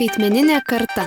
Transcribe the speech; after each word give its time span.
Skaitmeninė 0.00 0.62
karta. 0.64 1.02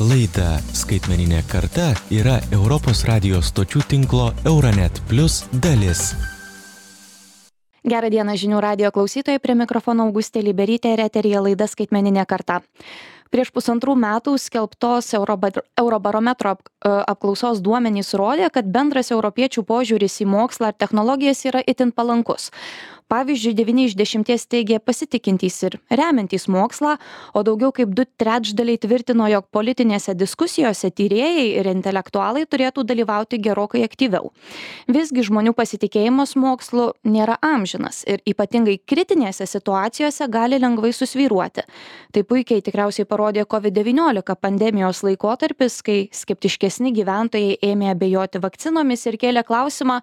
Laida 0.00 0.54
Skaitmeninė 0.72 1.42
karta 1.44 1.90
yra 2.08 2.38
Europos 2.56 3.02
radijos 3.04 3.50
stočių 3.50 3.82
tinklo 3.84 4.30
Euronet 4.48 4.96
Plus 5.10 5.42
dalis. 5.52 6.14
Gerą 7.84 8.08
dieną 8.08 8.38
žinių 8.40 8.62
radio 8.64 8.88
klausytojai, 8.96 9.42
prie 9.44 9.52
mikrofono 9.60 10.06
Augustė 10.08 10.40
Liberytė 10.40 10.94
ir 10.94 11.02
eterija 11.04 11.42
laida 11.44 11.68
Skaitmeninė 11.68 12.24
karta. 12.24 12.62
Prieš 13.28 13.50
pusantrų 13.52 13.98
metų 14.00 14.38
skelbtos 14.40 15.12
Eurobarometro 15.18 16.54
e, 16.56 16.62
apklausos 17.12 17.60
duomenys 17.60 18.14
rodė, 18.16 18.48
kad 18.48 18.64
bendras 18.64 19.12
europiečių 19.12 19.66
požiūris 19.68 20.16
į 20.24 20.30
mokslą 20.32 20.72
ir 20.72 20.80
technologijas 20.80 21.44
yra 21.44 21.60
itin 21.60 21.92
palankus 21.92 22.48
pavyzdžiui 23.10 23.56
devyni 23.58 23.88
iš 23.88 23.96
dešimties 23.98 24.46
teigė 24.50 24.78
pasitikintys 24.78 25.56
ir 25.66 25.76
remiantys 25.90 26.46
mokslą 26.52 26.94
o 27.34 27.42
daugiau 27.46 27.72
kaip 27.74 27.90
du 27.96 28.04
trečdaliai 28.20 28.78
tvirtino 28.80 29.26
jog 29.32 29.48
politinėse 29.54 30.14
diskusijose 30.18 30.92
tyrėjai 30.94 31.46
ir 31.58 31.70
intelektualai 31.72 32.44
turėtų 32.46 32.84
dalyvauti 32.86 33.40
gerokai 33.42 33.82
aktyviau. 33.86 34.30
Visgi 34.86 35.24
žmonių 35.26 35.54
pasitikėjimas 35.58 36.36
mokslu 36.38 36.90
nėra 37.02 37.38
amžinas 37.42 38.04
ir 38.06 38.22
ypatingai 38.30 38.78
kritinėse 38.86 39.48
situacijose 39.50 40.30
gali 40.30 40.60
lengvai 40.62 40.92
susvyruoti. 40.94 41.66
Tai 42.14 42.24
puikiai 42.30 42.62
tikriausiai 42.62 43.08
parodė 43.10 43.46
covid 43.50 43.74
devyniolika 43.74 44.36
pandemijos 44.38 45.02
laikotarpis 45.06 45.80
kai 45.86 45.98
skeptiškesni 46.14 46.94
gyventojai 46.94 47.58
ėmė 47.72 47.90
abejoti 47.96 48.42
vakcinomis 48.42 49.06
ir 49.10 49.18
kėlė 49.18 49.44
klausimą 49.48 50.00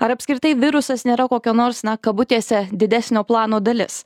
ar 0.00 0.16
apskritai 0.16 0.52
virusas 0.60 1.06
nėra 1.08 1.28
kokio 1.30 1.56
nors 1.56 1.84
na 1.86 1.96
kabutėse 1.96 2.49
pusė 2.50 2.68
didesnio 2.72 3.24
plano 3.24 3.60
dalis. 3.60 4.04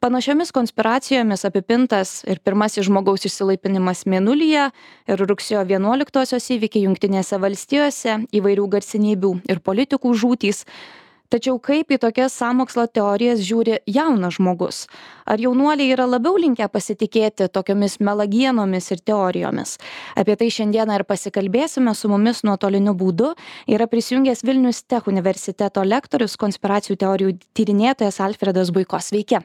Panašiomis 0.00 0.52
konspiracijomis 0.52 1.44
apipintas 1.48 2.22
ir 2.28 2.38
pirmasis 2.44 2.84
žmogaus 2.84 3.24
išsilaipinimas 3.24 4.04
Mėnulyje 4.06 4.70
ir 5.08 5.22
rugsėjo 5.30 5.64
11-osios 5.64 6.50
įvykiai 6.52 6.84
Junktinėse 6.84 7.38
valstijose, 7.40 8.26
įvairių 8.30 8.66
garsinybių 8.68 9.32
ir 9.48 9.62
politikų 9.64 10.12
žūtys 10.12 10.66
tačiau 11.32 11.58
kaip 11.62 11.90
į 11.92 11.98
tokias 12.02 12.36
sąmokslo 12.38 12.86
teorijas 12.86 13.42
žiūri 13.46 13.80
jaunas 13.86 14.36
žmogus? 14.38 14.84
Ar 15.26 15.40
jaunuoliai 15.42 15.90
yra 15.94 16.06
labiau 16.06 16.38
linkę 16.38 16.68
pasitikėti 16.72 17.48
tokiomis 17.52 17.98
melagienomis 18.00 18.90
ir 18.94 19.02
teorijomis? 19.06 19.76
Apie 20.16 20.36
tai 20.38 20.52
šiandieną 20.52 21.00
ir 21.00 21.06
pasikalbėsime 21.08 21.94
su 21.94 22.12
mumis 22.12 22.44
nuotoliniu 22.46 22.94
būdu. 22.94 23.34
Yra 23.66 23.88
prisijungęs 23.90 24.44
vilnius 24.46 24.84
tech 24.86 25.10
universiteto 25.10 25.84
lektorius 25.84 26.38
konspiracijų 26.40 27.00
teorijų 27.02 27.36
tyrinėtojas 27.56 28.22
alfredas 28.24 28.74
buiko 28.74 29.02
sveiki 29.02 29.42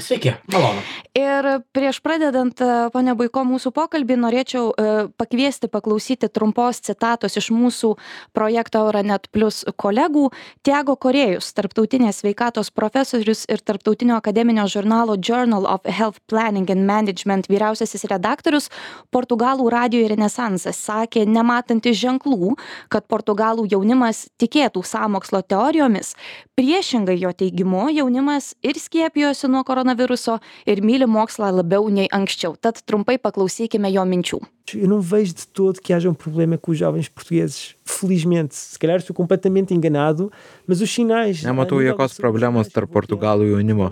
sveiki, 0.00 0.32
malonu. 0.52 0.80
Ir 1.12 1.60
prieš 1.72 2.00
pradedant, 2.00 2.56
e, 2.60 2.88
ponia 2.94 3.12
Baiko, 3.18 3.42
mūsų 3.44 3.72
pokalbį 3.76 4.16
norėčiau 4.22 4.70
e, 4.72 4.84
pakviesti 5.20 5.68
paklausyti 5.68 6.30
trumpos 6.32 6.80
citatos 6.80 7.36
iš 7.36 7.50
mūsų 7.52 7.90
projekto 8.32 8.80
Euronet 8.86 9.28
Plus 9.34 9.64
kolegų. 9.76 10.30
Tiago 10.64 10.96
Korėjus, 10.96 11.50
tarptautinės 11.52 12.22
sveikatos 12.22 12.70
profesorius 12.72 13.44
ir 13.52 13.60
tarptautinio 13.60 14.16
akademinio 14.16 14.64
žurnalo 14.64 15.18
Journal 15.20 15.68
of 15.68 15.84
Health 15.84 16.22
Planning 16.30 16.70
and 16.72 16.88
Management 16.88 17.50
vyriausiasis 17.52 18.06
redaktorius 18.08 18.70
Portugalų 19.12 19.68
radio 19.68 20.08
Renesansas 20.08 20.80
sakė, 20.80 21.26
nematantis 21.28 22.00
ženklų, 22.00 22.54
kad 22.88 23.04
portugalų 23.10 23.68
jaunimas 23.68 24.28
tikėtų 24.40 24.86
samokslo 24.86 25.42
teorijomis. 25.44 26.14
Priešingai 26.56 27.18
jo 27.20 27.34
teigimu, 27.36 27.90
jaunimas 27.92 28.54
ir 28.64 28.78
skiepijosi 28.80 29.49
nuo 29.50 29.64
koronaviruso 29.66 30.38
ir 30.66 30.82
myli 30.86 31.08
mokslą 31.10 31.50
labiau 31.58 31.88
nei 31.90 32.08
anksčiau. 32.12 32.56
Tad 32.56 32.82
trumpai 32.86 33.18
paklausykime 33.18 33.90
jo 33.92 34.06
minčių. 34.06 34.40
Eu 34.74 34.88
não 34.88 35.00
vejo 35.00 35.34
de 35.34 35.46
todo 35.46 35.80
que 35.80 35.92
haja 35.92 36.10
um 36.10 36.14
problema 36.14 36.58
com 36.58 36.72
os 36.72 36.78
jovens 36.78 37.08
portugueses 37.08 37.76
felizmente, 37.90 38.54
se 38.54 38.78
calhar 38.78 38.98
estou 38.98 39.14
completamente 39.14 39.74
enganado, 39.74 40.30
mas 40.66 40.80
os 40.80 40.90
sinais. 40.90 41.42
Nematau 41.42 41.82
jokios 41.82 42.16
problemos 42.16 42.70
tarp 42.70 42.90
portugalų 42.94 43.50
jaunimo. 43.50 43.90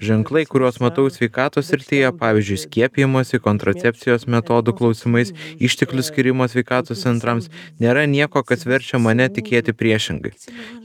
Ženklai, 0.00 0.44
kuriuos 0.48 0.80
matau 0.82 1.06
sveikatos 1.12 1.68
srityje, 1.70 2.10
pavyzdžiui, 2.20 2.60
skiepijimosi, 2.64 3.40
kontracepcijos 3.44 4.26
metodų 4.30 4.74
klausimais, 4.78 5.32
išteklių 5.60 6.04
skirimo 6.06 6.48
sveikatos 6.48 7.04
centrams, 7.04 7.50
nėra 7.82 8.06
nieko, 8.10 8.42
kas 8.46 8.64
verčia 8.68 9.00
mane 9.02 9.28
tikėti 9.28 9.74
priešingai. 9.76 10.32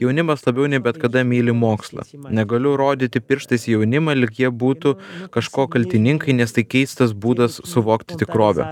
Jaunimas 0.02 0.44
labiau 0.46 0.68
nei 0.70 0.82
bet 0.82 1.00
kada 1.00 1.24
myli 1.24 1.54
mokslą. 1.56 2.06
Negaliu 2.30 2.76
rodyti 2.80 3.22
pirštais 3.24 3.68
jaunimą, 3.72 4.16
lik 4.18 4.42
jie 4.42 4.52
būtų 4.52 4.96
kažko 5.34 5.68
kaltininkai, 5.72 6.36
nes 6.36 6.52
tai 6.56 6.66
keistas 6.66 7.16
būdas 7.16 7.60
suvokti 7.64 8.20
tikrovę. 8.20 8.68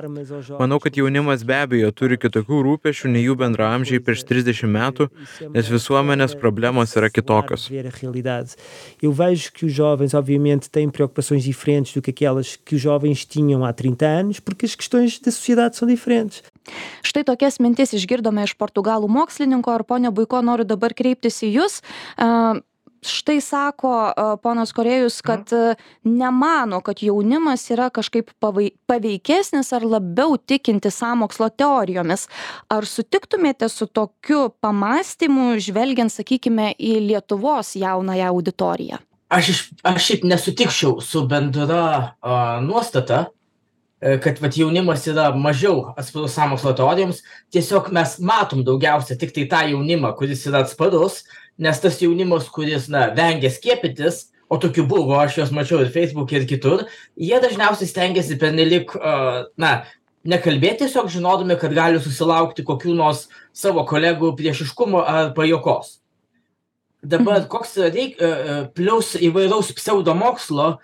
Manau, 0.58 0.80
kad 0.82 0.96
jaunimas 0.96 1.44
be 1.46 1.58
abejo 1.62 1.92
turi 1.92 2.18
kitokių 2.20 2.62
rūpešių 2.66 3.12
nei 3.14 3.26
jų 3.26 3.38
bendraamžiai 3.38 3.78
amžiai 3.78 4.02
prieš 4.04 4.24
30 4.28 4.68
metų, 4.68 5.08
nes 5.54 5.70
visuomenės 5.70 6.36
problemos 6.38 6.94
yra 6.96 7.10
kitokios. 7.10 7.68
Eu 9.02 9.12
vejo 9.12 9.52
que 9.52 9.66
os 9.66 9.72
jovens, 9.72 10.14
obviamente, 10.14 10.70
têm 10.70 10.90
preocupações 10.90 11.44
diferentes 11.44 11.94
do 11.94 12.02
que 12.02 12.10
aquelas 12.10 12.56
que 12.56 12.74
os 12.74 12.80
jovens 12.80 13.24
tinham 13.24 13.64
há 13.64 13.72
30 13.72 14.06
anos, 14.06 14.40
porque 14.40 14.66
as 14.66 14.74
questões 14.74 15.18
da 15.18 15.30
sociedade 15.30 15.76
são 15.76 15.88
diferentes. 15.88 16.42
Štai 17.02 17.24
tokias 17.24 17.58
mintis 17.58 17.94
išgirdome 17.96 18.44
iš 18.44 18.54
portugalų 18.58 19.08
mokslininko 19.08 19.72
ir 19.78 19.84
ponia 19.88 20.10
Buiko 20.12 20.42
noriu 20.44 20.66
dabar 20.68 20.92
kreiptis 20.92 21.40
į 21.46 21.54
Jūs. 21.56 21.80
Uh, 22.18 22.60
štai 23.04 23.38
sako 23.44 23.92
ponas 24.42 24.72
korėjus 24.76 25.20
kad 25.24 25.52
nemano 26.04 26.80
kad 26.84 27.02
jaunimas 27.02 27.66
yra 27.72 27.88
kažkaip 27.94 28.30
pavai 28.42 28.70
paveikesnis 28.90 29.72
ar 29.76 29.86
labiau 29.86 30.36
tikintis 30.38 30.98
sąmokslo 31.00 31.50
teorijomis. 31.54 32.26
Ar 32.70 32.86
sutiktumėte 32.86 33.68
su 33.72 33.86
tokiu 33.86 34.48
pamąstymu 34.62 35.54
žvelgiant 35.62 36.12
sakykime 36.12 36.72
į 36.78 36.98
lietuvos 37.10 37.74
jaunąją 37.78 38.32
auditoriją? 38.32 39.02
Aš 39.28 39.48
iš 39.52 39.58
aš 39.84 40.04
šiaip 40.06 40.22
nesutikčiau 40.24 41.02
su 41.04 41.26
bendra 41.28 42.14
a, 42.20 42.60
nuostata 42.64 43.26
e, 44.00 44.16
kad 44.24 44.40
vat 44.40 44.56
jaunimas 44.56 45.04
yra 45.10 45.28
mažiau 45.36 45.92
atsparus 46.00 46.32
sąmokslo 46.38 46.72
teorijoms. 46.78 47.20
Tiesiog 47.52 47.90
mes 47.92 48.16
matom 48.24 48.64
daugiausia 48.64 49.18
tiktai 49.20 49.44
tą 49.50 49.66
jaunimą 49.74 50.14
kuris 50.16 50.46
yra 50.48 50.64
atsparus 50.64 51.22
nes 51.58 51.80
tas 51.82 52.00
jaunimas 52.02 52.48
kuris 52.54 52.88
na 52.92 53.08
vengia 53.14 53.50
skiepytis 53.52 54.26
o 54.48 54.58
tokių 54.60 54.86
buvo 54.88 55.18
aš 55.20 55.40
juos 55.40 55.54
mačiau 55.54 55.82
ir 55.84 55.92
feisbuke 55.94 56.38
ir 56.38 56.48
kitur 56.48 56.86
jie 57.18 57.38
dažniausiai 57.42 57.90
stengiasi 57.90 58.38
pernelyg 58.40 58.94
a 58.96 59.14
na 59.60 59.72
nekalbėt 60.28 60.82
tiesiog 60.82 61.10
žinodami 61.12 61.58
kad 61.60 61.74
gali 61.74 62.00
susilaukti 62.02 62.66
kokių 62.66 62.96
nors 62.96 63.26
savo 63.52 63.84
kolegų 63.88 64.34
priešiškumo 64.38 65.04
ar 65.04 65.32
pajuokos 65.36 65.98
dabar 67.02 67.46
koks 67.50 67.76
reik 67.88 68.18
plius 68.74 69.14
įvairaus 69.20 69.70
pseudomokslo 69.76 70.76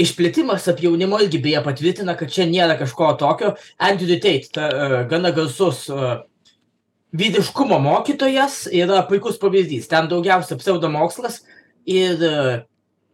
išplitimas 0.00 0.64
tarp 0.64 0.80
jaunimo 0.84 1.20
irgi 1.20 1.40
beje 1.42 1.62
patvirtina 1.64 2.16
kad 2.16 2.32
čia 2.32 2.46
nėra 2.48 2.76
kažko 2.80 3.12
tokio. 3.20 3.54
Andrew 3.78 4.16
tate 4.20 4.48
ta 4.54 5.04
gana 5.10 5.32
garsus 5.36 5.86
vyriškumo 7.12 7.78
mokytojas 7.82 8.66
yra 8.72 9.02
puikus 9.08 9.38
pavyzdys. 9.40 9.88
Ten 9.90 10.08
daugiausia 10.10 10.58
pseudomokslas 10.60 11.42
ir 11.86 12.22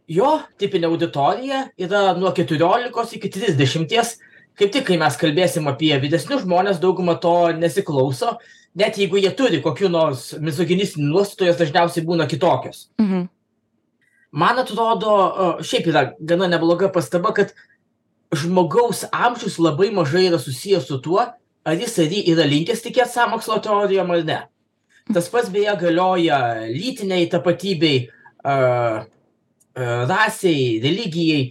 jo 0.08 0.32
tipinė 0.60 0.90
auditorija 0.90 1.66
yra 1.80 2.10
nuo 2.18 2.32
keturiolikos 2.36 3.16
iki 3.16 3.32
trisdešimties. 3.32 4.18
Kaip 4.56 4.70
tik 4.72 4.86
kai 4.88 4.96
mes 5.00 5.16
kalbėsim 5.20 5.66
apie 5.68 5.92
vyresnius 6.00 6.46
žmones 6.46 6.78
dauguma 6.80 7.18
to 7.20 7.34
nesiklauso 7.56 8.38
net 8.76 8.98
jeigu 9.00 9.20
jie 9.20 9.32
turi 9.36 9.62
kokių 9.64 9.88
nors 9.92 10.28
mizoginistinių 10.42 11.08
nuostatų 11.08 11.48
jos 11.48 11.60
dažniausiai 11.62 12.04
būna 12.06 12.28
kitokios. 12.28 12.90
Mhm. 13.00 13.28
man 14.36 14.58
atrodo 14.58 15.12
šiaip 15.64 15.86
yra 15.88 16.12
gana 16.20 16.48
nebloga 16.48 16.90
pastaba 16.92 17.32
kad 17.32 17.54
žmogaus 18.34 19.04
amžius 19.12 19.58
labai 19.58 19.90
mažai 19.90 20.26
yra 20.28 20.38
susijęs 20.38 20.88
su 20.88 20.98
tuo 21.00 21.24
ar 21.66 21.80
jis 21.80 21.98
ar 21.98 22.12
ji 22.12 22.22
yra 22.32 22.46
linkęs 22.46 22.84
tikėt 22.84 23.10
sąmokslo 23.10 23.58
teorijom 23.64 24.12
ar 24.14 24.22
ne. 24.26 24.38
Tas 25.12 25.28
pats 25.30 25.50
beje 25.50 25.74
galioja 25.80 26.38
lytiniai 26.70 27.28
tapatybei, 27.30 28.08
rasiai, 29.76 30.80
religijai. 30.82 31.42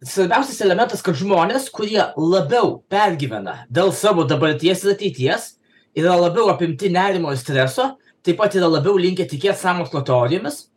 Svarbiausias 0.00 0.62
elementas, 0.64 1.02
kad 1.04 1.18
žmonės, 1.18 1.66
kurie 1.74 2.00
labiau 2.16 2.78
pergyvena 2.88 3.66
dėl 3.68 3.90
savo 3.92 4.24
dabarties 4.24 4.84
ir 4.86 4.94
ateities, 4.94 5.50
yra 5.98 6.14
labiau 6.16 6.48
apimti 6.48 6.88
nerimo 6.92 7.34
ir 7.34 7.40
streso, 7.40 7.90
taip 8.24 8.38
pat 8.40 8.56
yra 8.56 8.70
labiau 8.70 8.96
linkę 8.96 9.26
tikėti 9.28 9.60
sąmokslo 9.60 10.00
teorijomis, 10.08 10.70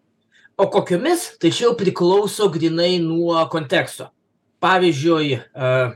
o 0.59 0.67
kokiomis, 0.67 1.29
tai 1.39 1.53
čia 1.53 1.69
jau 1.69 1.77
priklauso 1.79 2.49
grinai 2.51 2.97
nuo 2.99 3.39
konteksto. 3.53 4.09
Pavyzdžiui, 4.63 5.39
uh, 5.55 5.95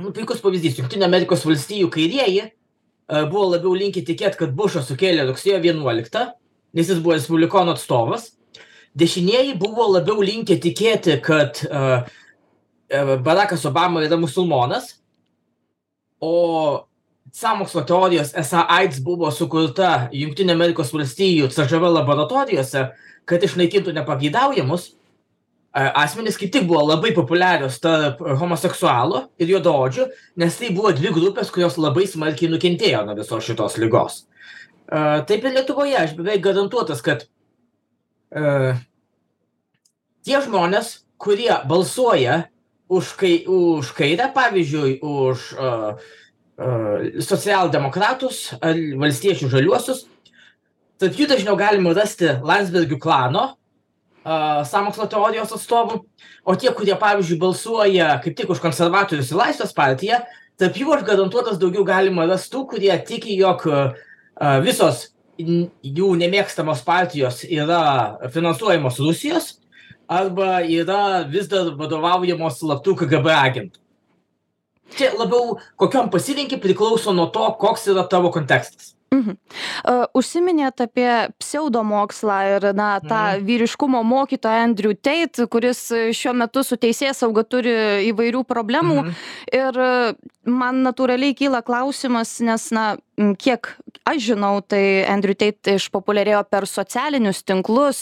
nu, 0.00 0.12
puikus 0.16 0.42
pavyzdys, 0.42 0.78
Junktinių 0.80 1.06
Amerikos 1.06 1.44
valstijų 1.46 1.90
kairieji 1.92 2.44
uh, 2.46 3.24
buvo 3.30 3.50
labiau 3.54 3.74
linkę 3.76 4.02
tikėti, 4.06 4.38
kad 4.40 4.54
Bušas 4.56 4.88
sukėlė 4.90 5.26
rugsėjo 5.28 5.60
11, 5.62 6.26
nes 6.76 6.92
jis 6.92 7.02
buvo 7.02 7.16
respublikonų 7.16 7.76
atstovas. 7.76 8.30
Dešinieji 8.98 9.54
buvo 9.60 9.86
labiau 9.92 10.22
linkę 10.24 10.56
tikėti, 10.62 11.18
kad 11.24 11.62
uh, 11.68 12.08
Barakas 13.22 13.64
Obama 13.68 14.02
yra 14.02 14.18
musulmonas, 14.18 14.96
o 16.20 16.86
sąmokslo 17.32 17.84
teorijos 17.86 18.32
esą 18.34 18.64
AIDS 18.68 18.98
buvo 19.04 19.30
sukurta 19.30 20.08
Junktinė 20.12 20.56
Amerikos 20.56 20.90
valstijų 20.92 21.48
CŽV 21.54 21.92
laboratorijose, 21.94 22.88
kad 23.30 23.46
išnaikintų 23.46 23.94
nepageidaujamus, 23.94 24.90
asmenys 25.72 26.38
kaip 26.38 26.50
tik 26.52 26.66
buvo 26.66 26.82
labai 26.88 27.12
populiarios 27.14 27.78
tarp 27.82 28.18
homoseksualų 28.40 29.22
ir 29.38 29.52
juodaodžių, 29.54 30.06
nes 30.42 30.56
tai 30.58 30.72
buvo 30.74 30.90
dvi 30.96 31.12
grupės, 31.14 31.52
kurios 31.54 31.78
labai 31.78 32.08
smarkiai 32.10 32.50
nukentėjo 32.50 33.04
nuo 33.06 33.14
visos 33.18 33.46
šitos 33.46 33.78
lygos. 33.78 34.24
Taip 34.90 35.44
ir 35.46 35.54
Lietuvoje, 35.54 35.94
aš 35.94 36.16
beveik 36.18 36.42
garantuotas, 36.42 37.02
kad 37.06 37.22
uh, 38.34 38.74
tie 40.26 40.40
žmonės, 40.42 41.04
kurie 41.20 41.52
balsuoja 41.70 42.48
už, 42.90 43.12
kai, 43.20 43.34
už 43.46 43.92
kairę, 43.94 44.32
pavyzdžiui, 44.34 44.96
už 45.06 45.44
uh, 45.54 45.94
uh, 46.58 47.06
socialdemokratus 47.22 48.56
ar 48.58 48.74
valstiečių 48.98 49.52
žaliuosius, 49.54 50.08
tarp 50.98 51.22
jų 51.22 51.30
dažniau 51.30 51.54
galima 51.54 51.94
rasti 51.94 52.34
Landsbergių 52.42 52.98
klano 52.98 53.52
uh, 54.24 54.60
samokslo 54.68 55.06
teorijos 55.10 55.54
atstovų, 55.56 56.00
o 56.44 56.56
tie, 56.58 56.72
kurie, 56.76 56.94
pavyzdžiui, 56.98 57.40
balsuoja 57.40 58.12
kaip 58.24 58.36
tik 58.38 58.52
už 58.52 58.62
konservatorius 58.62 59.32
ir 59.32 59.40
laisvės 59.40 59.74
partiją, 59.76 60.20
tarp 60.60 60.76
jų 60.76 60.92
aš 60.96 61.06
garantuotas 61.08 61.60
daugiau 61.60 61.86
galima 61.88 62.28
rasti 62.28 62.54
tų, 62.54 62.66
kurie 62.74 62.92
tiki, 63.06 63.36
jog 63.40 63.66
uh, 63.70 63.96
visos 64.64 65.08
jų 65.40 66.10
nemėgstamos 66.20 66.82
partijos 66.84 67.44
yra 67.48 68.20
finansuojamos 68.32 68.98
Rusijos 69.00 69.54
arba 70.10 70.60
yra 70.66 71.22
vis 71.28 71.48
dar 71.48 71.70
vadovaujamos 71.78 72.58
slaptų 72.60 72.96
KGB 73.02 73.30
agentų. 73.36 73.78
Čia 74.98 75.12
labiau 75.14 75.60
kokiam 75.78 76.10
pasirinkį 76.10 76.58
priklauso 76.62 77.14
nuo 77.14 77.28
to, 77.30 77.44
koks 77.60 77.86
yra 77.92 78.02
tavo 78.10 78.32
kontekstas. 78.34 78.96
Mhm. 79.10 79.34
Užsiminėt 80.14 80.84
apie 80.84 81.10
pseudomokslą 81.42 82.36
ir 82.54 82.66
na, 82.78 82.92
tą 83.02 83.22
mhm. 83.34 83.46
vyriškumo 83.48 84.04
mokytoją 84.06 84.68
Andrew 84.68 84.94
Tate, 84.94 85.48
kuris 85.50 85.88
šiuo 86.14 86.34
metu 86.38 86.62
su 86.66 86.78
teisės 86.78 87.24
sauga 87.24 87.42
turi 87.42 87.74
įvairių 88.12 88.44
problemų. 88.46 89.00
Mhm. 89.02 89.16
Ir 89.58 89.80
man 90.46 90.82
natūraliai 90.86 91.34
kyla 91.34 91.64
klausimas, 91.66 92.38
nes, 92.44 92.70
na, 92.74 92.86
kiek 93.40 93.68
aš 94.08 94.20
žinau, 94.30 94.60
tai 94.64 95.02
Andrew 95.08 95.36
Tate 95.36 95.76
išpopuliarėjo 95.78 96.40
per 96.50 96.66
socialinius 96.68 97.42
tinklus, 97.46 98.00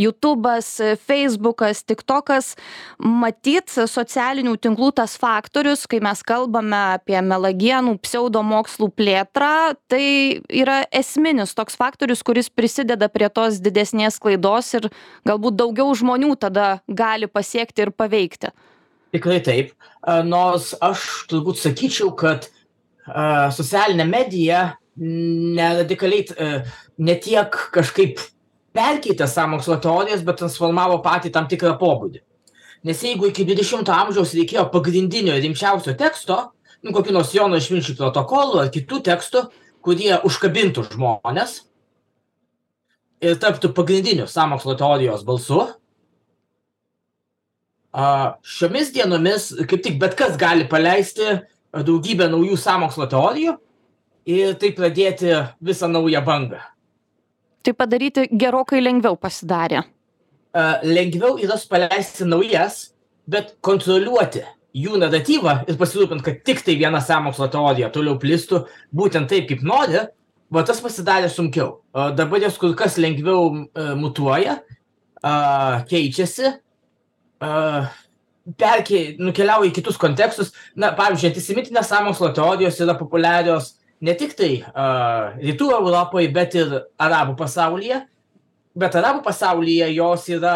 YouTube'as, 0.00 0.68
Facebook'as, 1.08 1.82
TikTok'as. 1.88 2.52
Matyt, 2.98 3.72
socialinių 3.72 4.56
tinklų 4.62 4.92
tas 5.00 5.16
faktorius, 5.20 5.86
kai 5.90 6.02
mes 6.04 6.22
kalbame 6.26 6.80
apie 6.98 7.18
melagienų 7.24 7.96
pseudomokslų 8.04 8.90
plėtrą, 8.94 9.74
tai 9.90 10.04
yra 10.48 10.82
esminis 10.94 11.56
toks 11.56 11.78
faktorius, 11.80 12.24
kuris 12.26 12.50
prisideda 12.52 13.08
prie 13.12 13.30
tos 13.32 13.60
didesnės 13.64 14.20
klaidos 14.22 14.74
ir 14.78 14.90
galbūt 15.28 15.58
daugiau 15.58 15.94
žmonių 15.96 16.34
tada 16.40 16.78
gali 16.88 17.30
pasiekti 17.30 17.86
ir 17.86 17.94
paveikti. 17.94 18.52
Tikrai 19.14 19.38
taip. 19.46 19.72
Nors 20.26 20.72
aš 20.82 21.24
turbūt 21.30 21.60
sakyčiau, 21.62 22.10
kad 22.18 22.50
socialinė 23.04 24.06
medija 24.08 24.62
neradikaliai, 24.96 26.26
ne 26.98 27.16
tiek 27.20 27.58
kažkaip 27.74 28.22
perkeitė 28.74 29.26
sąmokslo 29.30 29.78
teorijas, 29.82 30.22
bet 30.26 30.40
transformavo 30.40 31.00
patį 31.04 31.32
tam 31.34 31.48
tikrą 31.50 31.74
pobūdį. 31.80 32.22
Nes 32.84 33.00
jeigu 33.00 33.30
iki 33.30 33.46
20 33.48 33.88
amžiaus 33.88 34.34
reikėjo 34.36 34.66
pagrindinio 34.72 35.36
rimčiausio 35.40 35.94
teksto, 35.96 36.40
nu, 36.84 36.92
kokį 36.92 37.14
nors 37.16 37.32
Jono 37.34 37.56
išminčių 37.60 37.96
protokolų 37.96 38.64
ar 38.64 38.72
kitų 38.74 39.00
tekstų, 39.06 39.46
kurie 39.84 40.12
užkabintų 40.26 40.84
žmonės 40.92 41.62
ir 43.24 43.38
taptų 43.40 43.72
pagrindiniu 43.76 44.28
sąmokslo 44.28 44.76
teorijos 44.80 45.24
balsu, 45.24 45.62
šiomis 48.42 48.90
dienomis 48.94 49.52
kaip 49.70 49.84
tik 49.84 50.00
bet 50.02 50.16
kas 50.18 50.36
gali 50.36 50.66
paleisti 50.68 51.38
daugybę 51.82 52.28
naujų 52.30 52.56
sąmokslo 52.60 53.08
teorijų 53.10 53.56
ir 54.30 54.54
taip 54.60 54.76
pradėti 54.78 55.34
visą 55.64 55.88
naują 55.90 56.22
bangą. 56.24 56.60
Tai 57.64 57.72
padaryti 57.74 58.28
gerokai 58.30 58.82
lengviau 58.82 59.16
pasidarė. 59.16 59.82
Lengviau 60.84 61.38
yra 61.42 61.56
paleisti 61.68 62.26
naujas, 62.28 62.92
bet 63.26 63.56
kontroliuoti 63.64 64.44
jų 64.74 64.98
naratyvą 65.00 65.64
ir 65.70 65.78
pasirūpinti, 65.80 66.24
kad 66.26 66.42
tik 66.46 66.60
tai 66.66 66.76
viena 66.78 67.00
sąmokslo 67.02 67.48
teorija 67.50 67.90
toliau 67.94 68.18
plistų 68.20 68.64
būtent 68.94 69.30
taip, 69.30 69.48
kaip 69.48 69.62
nori, 69.66 70.02
va 70.54 70.62
tas 70.66 70.80
pasidarė 70.84 71.30
sunkiau. 71.32 71.80
Dabar 71.94 72.42
jos 72.42 72.58
kur 72.60 72.74
kas 72.78 72.98
lengviau 73.00 73.66
mutuoja, 73.98 74.60
keičiasi 75.90 76.52
perkė, 78.60 79.16
nukeliauja 79.20 79.70
į 79.70 79.74
kitus 79.78 79.98
kontekstus. 80.00 80.52
Na, 80.76 80.92
pavyzdžiui, 80.96 81.30
antisemitinės 81.32 81.88
sąmokslo 81.90 82.30
teorijos 82.36 82.80
yra 82.84 82.96
populiarios 82.98 83.74
ne 84.04 84.14
tik 84.18 84.34
tai 84.36 84.50
uh, 84.60 85.36
rytų 85.40 85.70
Europoje, 85.78 86.28
bet 86.34 86.56
ir 86.58 86.74
arabų 87.00 87.36
pasaulyje. 87.40 88.02
Bet 88.76 88.96
arabų 88.98 89.22
pasaulyje 89.24 89.88
jos 89.94 90.28
yra, 90.34 90.54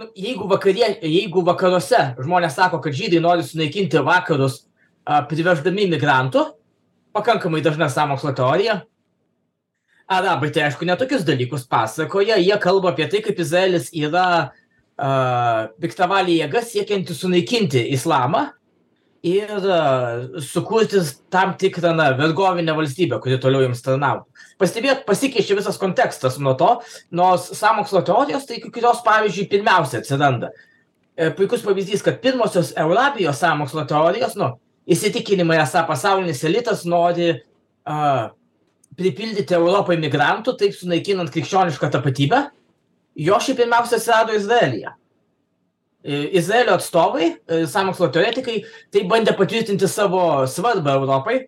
nu, 0.00 0.08
jeigu, 0.16 0.46
vakarie, 0.48 0.88
jeigu 1.02 1.44
vakaruose 1.44 2.12
žmonės 2.22 2.56
sako, 2.56 2.80
kad 2.84 2.96
žydai 2.96 3.20
nori 3.22 3.44
sunaikinti 3.44 4.00
vakarus 4.06 4.62
uh, 4.62 5.20
priveždami 5.28 5.90
migrantų, 5.92 6.48
pakankamai 7.16 7.64
dažna 7.64 7.90
sąmokslo 7.92 8.32
teorija. 8.36 8.84
Arabai 10.06 10.52
tai 10.54 10.68
aišku 10.68 10.86
netokius 10.86 11.24
dalykus 11.26 11.64
pasakoja, 11.66 12.36
jie 12.38 12.54
kalba 12.62 12.92
apie 12.92 13.08
tai, 13.10 13.18
kaip 13.24 13.40
Izraelis 13.42 13.90
yra 13.90 14.26
uh, 14.44 14.65
piktavalė 14.96 16.38
jėga 16.40 16.62
siekianti 16.64 17.14
sunaikinti 17.14 17.82
islamą 17.92 18.46
ir 19.26 19.50
sukurti 20.40 21.00
tam 21.30 21.56
tikrą 21.58 21.92
na, 21.96 22.12
vergovinę 22.16 22.74
valstybę, 22.76 23.18
kuri 23.20 23.38
toliau 23.42 23.64
jiems 23.64 23.82
tarnautų. 23.84 24.24
Pastebėt, 24.60 25.02
pasikeičia 25.08 25.56
visas 25.58 25.76
kontekstas 25.80 26.38
nuo 26.40 26.54
to, 26.56 26.70
nors 27.10 27.50
samokslo 27.58 28.04
teorijos, 28.06 28.46
tai 28.48 28.60
kurios, 28.64 29.02
pavyzdžiui, 29.04 29.48
pirmiausia 29.50 30.00
atsiranda. 30.00 30.52
E, 31.16 31.28
puikus 31.36 31.64
pavyzdys, 31.66 32.04
kad 32.06 32.22
pirmosios 32.22 32.72
Eurabijos 32.78 33.42
samokslo 33.42 33.84
teorijos, 33.88 34.36
nu, 34.38 34.54
įsitikinimai 34.86 35.58
esą 35.64 35.82
pasaulinis 35.88 36.44
elitas 36.46 36.84
nori 36.86 37.32
uh, 37.34 38.28
pripildyti 38.96 39.56
Europą 39.58 39.96
imigrantų, 39.96 40.54
taip 40.60 40.76
sunaikinant 40.76 41.32
krikščionišką 41.34 41.90
tapatybę 41.92 42.46
jo 43.16 43.40
šiaip 43.40 43.62
pirmiausia 43.62 43.98
atsirado 43.98 44.36
Izraelyje. 44.36 44.92
Izraelio 46.06 46.76
atstovai, 46.76 47.32
sąmokslo 47.66 48.12
teoretikai, 48.14 48.60
tai 48.94 49.02
bandė 49.10 49.34
patvirtinti 49.34 49.88
savo 49.90 50.20
svarbą 50.46 50.94
Europai, 51.00 51.40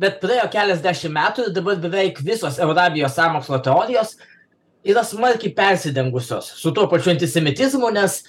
bet 0.00 0.16
praėjo 0.22 0.46
keliasdešimt 0.54 1.12
metų 1.12 1.48
ir 1.48 1.54
dabar 1.56 1.80
beveik 1.82 2.22
visos 2.24 2.56
Eurabijos 2.62 3.18
sąmokslo 3.18 3.58
teorijos 3.66 4.14
yra 4.86 5.02
smarkiai 5.04 5.52
persidengusios 5.52 6.52
su 6.56 6.72
tuo 6.72 6.86
pačiu 6.88 7.12
antisemitizmu, 7.12 7.90
nes 7.92 8.22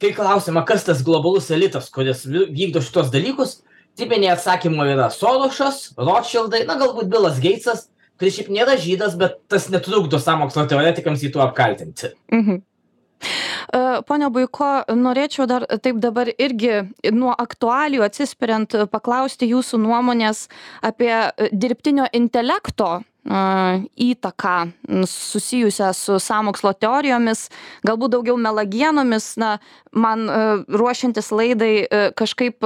kai 0.00 0.14
klausima, 0.16 0.64
kas 0.66 0.86
tas 0.88 1.04
globalus 1.04 1.50
elitas, 1.52 1.90
kuris 1.92 2.24
vykdo 2.26 2.82
šitos 2.82 3.12
dalykus, 3.12 3.58
tipiniai 4.00 4.32
atsakymai 4.34 4.88
yra 4.94 5.10
Sorošas, 5.12 5.90
Rothschildai, 6.00 6.64
na 6.66 6.78
galbūt 6.80 7.10
Bilas 7.12 7.38
Geitsas, 7.42 7.90
kuris 8.20 8.36
šiaip 8.36 8.50
nėra 8.52 8.76
žydas, 8.80 9.16
bet 9.20 9.40
tas 9.48 9.70
netrukdo 9.72 10.20
sąmokslo 10.20 10.66
teoretikams 10.68 11.24
jį 11.24 11.32
tuo 11.34 11.46
apkaltinti. 11.46 12.12
Mhm. 12.36 12.60
E, 13.20 13.80
pone 14.08 14.30
Buiko, 14.32 14.70
norėčiau 14.96 15.46
dar 15.48 15.66
taip 15.84 16.00
dabar 16.02 16.30
irgi 16.32 16.80
nuo 17.12 17.34
aktualijų 17.36 18.04
atsispiriant 18.06 18.76
paklausti 18.92 19.50
jūsų 19.50 19.80
nuomonės 19.82 20.46
apie 20.86 21.12
dirbtinio 21.52 22.08
intelekto 22.16 22.90
e, 23.00 23.02
įtaką 24.10 24.56
susijusią 25.10 25.92
su 25.96 26.18
sąmokslo 26.22 26.74
teorijomis, 26.80 27.48
galbūt 27.86 28.16
daugiau 28.16 28.36
melagienomis. 28.40 29.34
Na, 29.40 29.56
man 29.92 30.26
e, 30.26 30.40
ruošiantis 30.68 31.30
laidai 31.32 31.74
kažkaip 32.16 32.64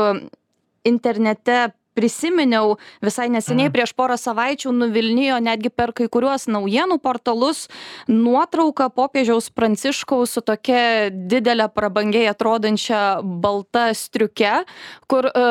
internete 0.85 1.75
prisiminiau 1.95 2.77
visai 3.05 3.29
neseniai 3.33 3.69
mhm. 3.69 3.75
prieš 3.77 3.95
porą 3.97 4.19
savaičių 4.21 4.73
nuvilnijo 4.75 5.39
netgi 5.45 5.71
per 5.71 5.95
kai 5.97 6.09
kuriuos 6.13 6.49
naujienų 6.51 6.99
portalus 7.05 7.67
nuotrauka 8.11 8.91
popiežiaus 8.95 9.51
pranciškaus 9.55 10.37
su 10.37 10.45
tokia 10.45 11.11
didele 11.11 11.69
prabangiai 11.73 12.29
atrodančia 12.33 13.23
balta 13.23 13.91
striuke 13.95 14.65
kur 15.11 15.31
e, 15.31 15.47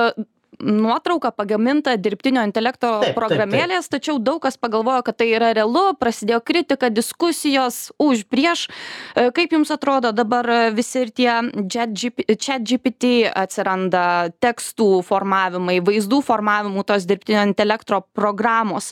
nuotrauka 0.59 1.31
pagaminta 1.31 1.95
dirbtinio 1.97 2.43
intelekto 2.45 2.91
programėlės, 3.15 3.89
tačiau 3.91 4.19
daug 4.21 4.41
kas 4.43 4.57
pagalvojo, 4.61 5.03
kad 5.07 5.17
tai 5.21 5.29
yra 5.33 5.51
realu, 5.55 5.93
prasidėjo 5.99 6.41
kritika, 6.45 6.89
diskusijos 6.93 7.91
už 8.01 8.25
prieš. 8.31 8.67
E, 9.15 9.29
Kaip 9.33 9.53
Jums 9.55 9.71
atrodo 9.73 10.13
dabar 10.15 10.47
visi 10.75 11.03
ir 11.05 11.11
tie 11.15 11.31
chat 11.69 12.63
GPT 12.69 13.29
atsiranda, 13.29 14.31
tekstų 14.43 15.03
formavimai, 15.07 15.79
vaizdų 15.85 16.21
formavimų 16.25 16.85
tos 16.87 17.07
dirbtinio 17.09 17.43
intelekto 17.49 18.03
programos. 18.15 18.91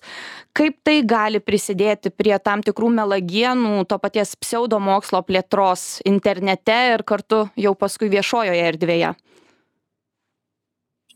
Kaip 0.57 0.81
tai 0.83 0.99
gali 1.07 1.39
prisidėti 1.39 2.11
prie 2.11 2.35
tam 2.43 2.63
tikrų 2.65 2.91
melagienų, 2.97 3.85
to 3.87 3.97
paties 4.01 4.35
pseudomokslo 4.35 5.23
plėtros 5.27 6.01
internete 6.07 6.79
ir 6.95 7.05
kartu 7.07 7.45
jau 7.55 7.75
paskui 7.77 8.11
viešojoje 8.11 8.71
erdvėje? 8.73 9.15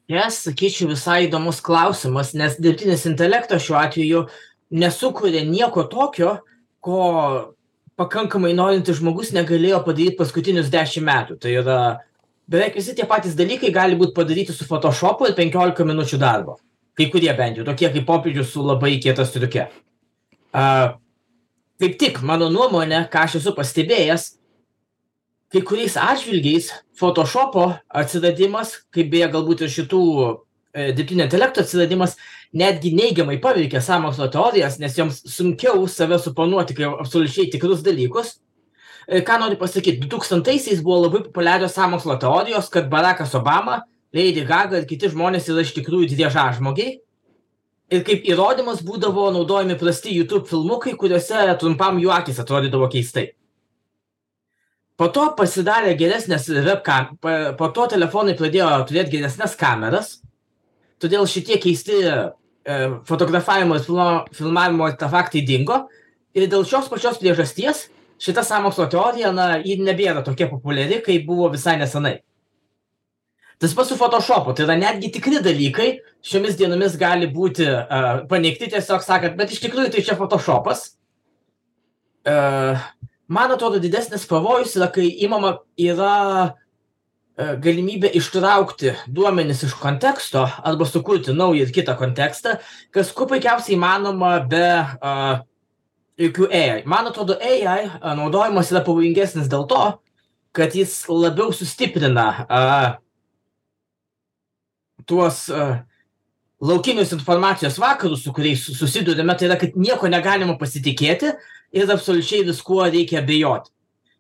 Čia, 0.06 0.28
sakyčiau, 0.30 0.92
visai 0.92 1.26
įdomus 1.26 1.64
klausimas, 1.66 2.36
nes 2.38 2.60
dirbtinis 2.62 3.08
intelektas 3.10 3.64
šiuo 3.66 3.80
atveju 3.80 4.26
nesukuria 4.78 5.42
nieko 5.48 5.88
tokio, 5.90 6.36
ko 6.86 7.00
pakankamai 7.98 8.52
norintis 8.54 9.00
žmogus 9.00 9.32
negalėjo 9.34 9.80
padaryti 9.86 10.20
paskutinius 10.20 10.70
dešimt 10.74 11.08
metų. 11.08 11.40
Tai 11.42 11.56
yra 11.62 11.80
beveik 12.52 12.78
visi 12.78 12.94
tie 12.98 13.08
patys 13.10 13.38
dalykai 13.40 13.72
gali 13.74 13.98
būti 13.98 14.14
padaryti 14.18 14.54
su 14.54 14.68
Photoshopu 14.70 15.30
ir 15.30 15.34
15 15.38 15.88
minučių 15.90 16.22
darbo. 16.22 16.60
Kai 16.96 17.10
kurie 17.12 17.32
bent 17.36 17.58
jau, 17.58 17.66
tokie 17.68 17.90
kaip 17.92 18.06
popiežius 18.08 18.54
su 18.54 18.64
labai 18.64 18.94
kietas 19.04 19.34
triukė. 19.34 19.66
Uh, 20.56 20.94
kaip 21.82 21.98
tik, 22.00 22.22
mano 22.24 22.48
nuomonė, 22.54 23.08
ką 23.12 23.26
aš 23.26 23.40
esu 23.42 23.56
pastebėjęs, 23.58 24.36
kai 25.54 25.62
kuriais 25.62 25.98
atžvilgiais 25.98 26.72
Photoshopo 27.00 27.74
atsiradimas, 27.90 28.80
kaip 28.94 29.12
beje 29.12 29.30
galbūt 29.34 29.66
ir 29.66 29.72
šitų 29.74 30.02
e, 30.24 30.88
dirbtinio 30.96 31.28
intelekto 31.28 31.64
atsiradimas, 31.64 32.16
netgi 32.56 32.94
neigiamai 32.96 33.38
paveikia 33.44 33.82
sąmokslo 33.84 34.30
teorijas, 34.32 34.80
nes 34.80 34.96
joms 34.98 35.22
sunkiau 35.30 35.86
save 35.92 36.20
suponuoti 36.24 36.78
kaip 36.78 37.00
absoliučiai 37.04 37.52
tikrus 37.54 37.84
dalykus. 37.86 38.38
E, 39.06 39.22
ką 39.22 39.40
noriu 39.42 39.60
pasakyti, 39.62 40.08
2000-aisiais 40.08 40.82
buvo 40.84 41.04
labai 41.06 41.26
populiarios 41.28 41.76
sąmokslo 41.78 42.18
teorijos, 42.22 42.72
kad 42.74 42.90
Barackas 42.90 43.36
Obama, 43.38 43.84
Lady 44.16 44.46
Gaga 44.48 44.80
ir 44.80 44.88
kiti 44.90 45.12
žmonės 45.12 45.50
yra 45.52 45.66
iš 45.66 45.76
tikrųjų 45.76 46.10
didieža 46.14 46.48
žmogiai. 46.58 47.02
Ir 47.94 48.02
kaip 48.08 48.24
įrodymas 48.26 48.80
būdavo 48.82 49.28
naudojami 49.36 49.76
prasti 49.78 50.16
YouTube 50.16 50.48
filmukai, 50.50 50.96
kuriuose 50.98 51.52
trumpam 51.62 52.00
jų 52.02 52.10
akis 52.16 52.40
atrodydavo 52.42 52.88
keistai. 52.90 53.34
Po 54.96 55.10
to 55.12 55.26
pasidarė 55.36 55.96
geresnės 56.00 56.48
webcam, 56.48 57.18
po 57.20 57.68
to 57.76 57.88
telefonai 57.92 58.36
pradėjo 58.40 58.70
turėti 58.88 59.18
geresnės 59.18 59.58
kameras, 59.60 60.22
todėl 61.04 61.28
šitie 61.28 61.58
keisti 61.60 61.98
e, 62.00 62.14
fotografavimo 63.10 63.76
ir 63.76 63.84
filmavimo 64.38 64.88
artefaktai 64.88 65.44
dingo 65.44 65.82
ir 66.36 66.48
dėl 66.52 66.64
šios 66.68 66.88
pačios 66.92 67.20
priežasties 67.20 67.90
šita 68.24 68.46
sąmokslo 68.48 68.88
teorija, 68.92 69.34
na, 69.36 69.58
ji 69.60 69.76
nebėra 69.84 70.24
tokia 70.24 70.48
populiari, 70.48 71.02
kaip 71.04 71.28
buvo 71.28 71.50
visai 71.52 71.76
nesenai. 71.82 72.22
Tas 73.60 73.74
pats 73.76 73.92
su 73.92 73.96
Photoshopu, 74.00 74.52
tai 74.56 74.66
yra 74.66 74.76
netgi 74.80 75.12
tikri 75.16 75.40
dalykai, 75.44 75.90
šiomis 76.26 76.58
dienomis 76.60 76.98
gali 77.00 77.30
būti 77.32 77.68
uh, 77.68 78.26
paneigti 78.32 78.68
tiesiog 78.72 79.04
sakant, 79.04 79.38
bet 79.40 79.54
iš 79.56 79.62
tikrųjų 79.64 79.94
tai 79.94 80.04
čia 80.04 80.18
Photoshopas. 80.20 80.90
Uh, 82.26 82.80
man 83.28 83.52
atrodo, 83.52 83.80
didesnis 83.82 84.28
pavojus 84.30 84.76
yra, 84.78 84.90
kai 84.94 85.08
įmama 85.26 85.58
yra 85.82 86.14
uh, 86.46 87.56
galimybė 87.62 88.14
ištraukti 88.20 88.94
duomenis 89.12 89.66
iš 89.68 89.76
konteksto 89.80 90.46
arba 90.46 90.88
sukurti 90.88 91.36
naują 91.36 91.66
ir 91.66 91.74
kitą 91.76 91.98
kontekstą, 92.00 92.58
kas 92.96 93.12
kuo 93.16 93.28
puikiausiai 93.32 93.76
įmanoma 93.78 94.38
be 94.50 94.68
uh, 94.80 95.40
jokių 96.22 96.50
AI. 96.52 96.84
Man 96.88 97.10
atrodo, 97.10 97.36
AI 97.40 97.90
naudojimas 98.16 98.72
yra 98.72 98.84
pavojingesnis 98.86 99.50
dėl 99.52 99.68
to, 99.68 99.82
kad 100.56 100.76
jis 100.76 101.02
labiau 101.12 101.52
sustiprina 101.52 102.28
uh, 102.46 102.88
tuos 105.06 105.46
uh, 105.52 105.82
laukinius 106.66 107.14
informacijos 107.16 107.78
vakarus, 107.82 108.24
su 108.24 108.34
kuriais 108.34 108.64
susidurime, 108.78 109.36
tai 109.38 109.50
yra, 109.50 109.58
kad 109.62 109.78
nieko 109.78 110.10
negalima 110.12 110.58
pasitikėti 110.60 111.34
ir 111.76 111.92
absoliučiai 111.92 112.46
viskuo 112.48 112.84
reikia 112.88 113.24
bejoti. 113.26 113.72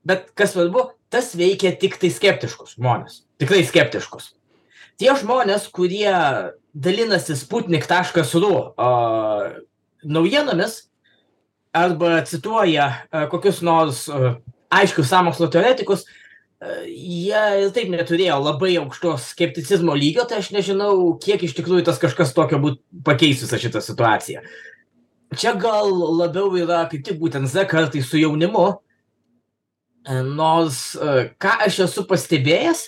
Bet 0.05 0.29
kas 0.37 0.53
svarbu, 0.53 0.89
tas 1.09 1.33
veikia 1.37 1.73
tik 1.79 1.97
tai 2.01 2.11
skeptiškus 2.13 2.75
žmonės. 2.77 3.23
Tikrai 3.41 3.63
skeptiškus. 3.65 4.33
Tie 5.01 5.11
žmonės, 5.19 5.67
kurie 5.75 6.11
dalinasi 6.75 7.35
sputnik.ru 7.39 8.51
uh, 8.55 9.47
naujienomis 10.03 10.83
arba 11.75 12.21
cituoja 12.27 12.85
uh, 12.91 13.25
kokius 13.31 13.63
nors 13.65 14.05
uh, 14.11 14.37
aiškius 14.75 15.09
samokslo 15.11 15.49
teoretikus, 15.51 16.05
jie 16.87 17.41
ir 17.61 17.73
taip 17.75 17.91
neturėjo 17.91 18.37
labai 18.41 18.75
aukštos 18.79 19.31
skepticizmo 19.33 19.95
lygio, 19.97 20.23
tai 20.29 20.39
aš 20.41 20.53
nežinau, 20.55 21.15
kiek 21.21 21.43
iš 21.43 21.55
tikrųjų 21.57 21.85
tas 21.89 21.99
kažkas 22.01 22.33
tokio 22.35 22.61
būtų 22.63 23.03
pakeis 23.05 23.43
visą 23.43 23.59
šitą 23.61 23.83
situaciją. 23.83 24.45
Čia 25.35 25.55
gal 25.59 25.91
labiau 25.91 26.53
yra 26.55 26.85
kaip 26.89 27.03
tik 27.05 27.19
būtent 27.19 27.49
Z 27.51 27.67
kartai 27.69 28.03
su 28.05 28.21
jaunimu, 28.21 28.67
nors 30.37 30.93
ką 31.41 31.55
aš 31.65 31.81
esu 31.89 32.05
pastebėjęs, 32.07 32.85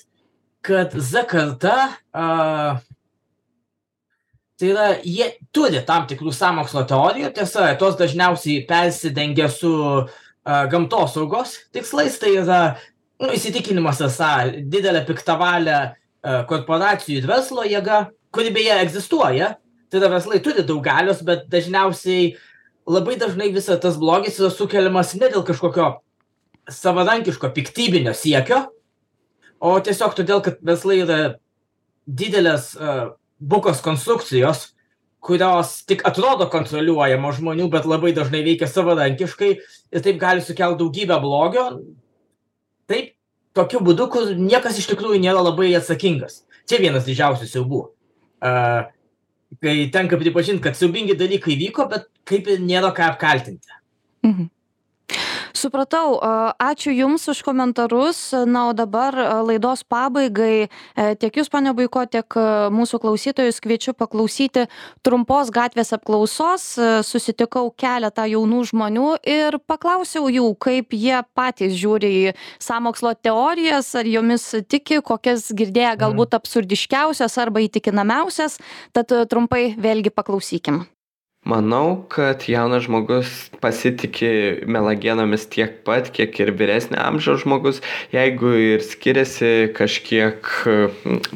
kad 0.67 0.93
Z 0.93 1.25
karta, 1.29 1.77
uh, 2.11 2.79
tai 4.59 4.69
yra, 4.71 4.87
jie 5.05 5.31
turi 5.55 5.81
tam 5.87 6.07
tikrų 6.09 6.33
samokslo 6.35 6.83
teorijų, 6.89 7.31
tiesa, 7.35 7.69
tos 7.79 7.97
dažniausiai 7.99 8.65
persidengia 8.69 9.47
su 9.53 9.71
uh, 9.71 10.11
gamtosaugos 10.71 11.57
tikslais, 11.75 12.17
tai 12.19 12.35
yra 12.41 12.61
nu, 13.21 13.31
įsitikinimas 13.33 14.01
esą 14.05 14.33
didelė 14.71 15.03
piktavalė 15.07 15.77
e, 15.77 15.89
korporacijų 16.49 17.21
ir 17.21 17.29
verslo 17.29 17.65
jėga, 17.67 18.07
kuri 18.35 18.51
beje 18.53 18.77
egzistuoja, 18.83 19.55
tai 19.89 20.01
yra 20.01 20.11
verslai 20.17 20.41
turi 20.43 20.65
daug 20.67 20.83
galios, 20.85 21.23
bet 21.25 21.47
dažniausiai 21.51 22.35
labai 22.87 23.17
dažnai 23.19 23.49
visas 23.55 23.81
tas 23.83 23.97
blogis 23.99 24.39
yra 24.41 24.51
sukeliamas 24.53 25.15
ne 25.19 25.31
dėl 25.31 25.43
kažkokio 25.47 25.97
savarankiško 26.71 27.51
piktybinio 27.55 28.13
siekio, 28.15 28.65
o 29.59 29.77
tiesiog 29.81 30.15
todėl, 30.17 30.41
kad 30.43 30.59
verslai 30.65 30.99
yra 31.01 31.19
didelės 32.07 32.73
uh, 32.77 33.15
bukos 33.39 33.79
konstrukcijos, 33.83 34.73
kurios 35.23 35.81
tik 35.87 36.03
atrodo 36.07 36.47
kontroliuojamos 36.51 37.39
žmonių, 37.39 37.67
bet 37.71 37.87
labai 37.89 38.13
dažnai 38.15 38.43
veikia 38.45 38.69
savarankiškai 38.69 39.49
ir 39.57 40.03
taip 40.03 40.19
gali 40.21 40.43
sukelti 40.43 40.79
daugybę 40.83 41.17
blogio, 41.23 41.65
taip 42.89 43.13
tokiu 43.57 43.81
būdu, 43.83 44.09
kur 44.13 44.33
niekas 44.37 44.77
iš 44.81 44.89
tikrųjų 44.91 45.21
nėra 45.23 45.41
labai 45.45 45.71
atsakingas. 45.77 46.43
Čia 46.69 46.81
vienas 46.83 47.07
didžiausių 47.07 47.47
siaubų. 47.49 47.81
Uh, 48.37 48.83
kai 49.63 49.87
tenka 49.93 50.19
pripažinti, 50.19 50.61
kad 50.65 50.77
siaubingi 50.77 51.15
dalykai 51.17 51.55
vyko, 51.57 51.87
bet 51.89 52.09
kaip 52.27 52.49
ir 52.51 52.61
nėra 52.61 52.93
ką 52.95 53.13
apkaltinti. 53.13 53.81
Mhm 54.27 54.51
supratau 55.57 56.17
ačiū 56.61 56.93
jums 56.93 57.27
už 57.27 57.41
komentarus. 57.45 58.31
Na 58.47 58.67
o 58.69 58.73
dabar 58.73 59.15
laidos 59.43 59.83
pabaigai 59.83 60.67
e, 60.67 60.69
tiek 61.19 61.35
jus 61.35 61.49
pone 61.49 61.73
buiko 61.75 62.05
tiek 62.05 62.37
mūsų 62.73 62.99
klausytojus 63.03 63.61
kviečiu 63.63 63.93
paklausyti 63.97 64.67
trumpos 65.05 65.51
gatvės 65.53 65.93
apklausos. 65.97 66.67
Susitikau 67.07 67.71
keletą 67.77 68.27
jaunų 68.29 68.63
žmonių 68.71 69.07
ir 69.27 69.59
paklausiau 69.69 70.29
jų 70.31 70.51
kaip 70.61 70.93
jie 70.95 71.21
patys 71.37 71.77
žiūri 71.77 72.11
į 72.23 72.35
sąmokslo 72.63 73.15
teorijas 73.19 73.93
ar 73.97 74.09
jomis 74.09 74.49
tiki 74.69 75.01
kokias 75.05 75.49
girdėję 75.57 75.95
galbūt 76.03 76.37
absurdiškiausias 76.37 77.39
arba 77.41 77.65
įtikinamiausias. 77.65 78.61
Tad 78.93 79.13
trumpai 79.31 79.73
vėlgi 79.77 80.13
paklausykim 80.13 80.85
manau 81.47 82.03
kad 82.11 82.43
jaunas 82.49 82.83
žmogus 82.87 83.33
pasitiki 83.63 84.29
melagienomis 84.67 85.47
tiek 85.53 85.79
pat 85.87 86.11
kiek 86.15 86.35
ir 86.43 86.51
vyresnio 86.59 86.99
amžiaus 87.03 87.45
žmogus. 87.45 87.79
Jeigu 88.11 88.51
ir 88.59 88.83
skiriasi 88.83 89.71
kažkiek 89.77 90.51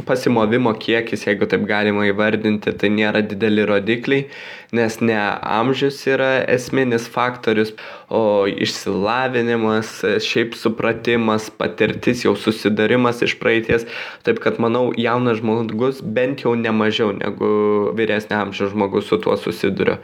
pasimovimo 0.08 0.74
kiekis 0.84 1.28
jeigu 1.30 1.48
taip 1.52 1.64
galima 1.70 2.08
įvardinti 2.10 2.76
tai 2.82 2.92
nėra 2.98 3.24
dideli 3.24 3.66
rodikliai 3.70 4.28
nes 4.72 5.00
ne 5.02 5.18
amžius 5.42 6.00
yra 6.08 6.32
esminis 6.48 7.08
faktorius 7.12 7.74
o 8.10 8.48
išsilavinimas 8.48 9.94
šiaip 10.24 10.56
supratimas 10.60 11.50
patirtis 11.58 12.26
jau 12.26 12.36
susidūrimas 12.40 13.24
iš 13.28 13.38
praeities. 13.42 13.88
Taip 14.28 14.40
kad 14.44 14.60
manau 14.64 14.90
jaunas 14.98 15.42
žmogus 15.42 16.02
bent 16.02 16.46
jau 16.46 16.56
ne 16.56 16.72
mažiau 16.76 17.12
negu 17.16 17.52
vyresnio 17.98 18.40
amžiaus 18.46 18.76
žmogus 18.76 19.12
su 19.12 19.20
tuo 19.22 19.38
susiduria. 19.38 20.00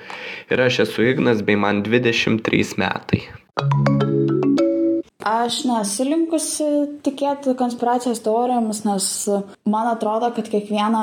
Ir 0.51 0.67
aš 0.67 0.83
esu 0.87 1.07
ignas 1.13 1.43
bei 1.43 1.59
man 1.59 1.83
dvidešimt 1.87 2.43
trys 2.47 2.75
metai 2.81 3.27
Aš 5.27 5.63
nesu 5.67 6.05
linkusi 6.07 6.65
tikėti 7.03 7.51
konspiracijos 7.59 8.21
teorijomis, 8.23 8.83
nes 8.87 9.07
man 9.67 9.89
atrodo, 9.89 10.29
kad 10.31 10.47
kiekvieną 10.47 11.01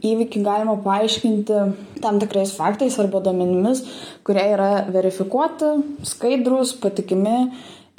įvykį 0.00 0.40
galima 0.46 0.78
paaiškinti 0.80 1.58
tam 2.00 2.20
tikrais 2.22 2.54
faktais 2.56 2.96
arba 3.02 3.20
duomenimis, 3.26 3.82
kurie 4.24 4.46
yra 4.54 4.70
verifikuoti, 4.94 5.74
skaidrus, 6.08 6.72
patikimi 6.80 7.50